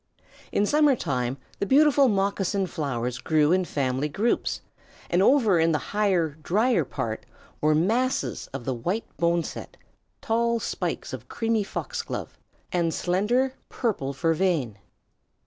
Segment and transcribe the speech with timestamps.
[0.51, 4.61] In summer time the beautiful moccasin flowers grew in family groups,
[5.11, 7.23] and over in the higher, dryer part
[7.61, 9.77] were masses of white boneset,
[10.19, 12.35] tall spikes of creamy foxglove,
[12.71, 14.79] and slender, purple vervain.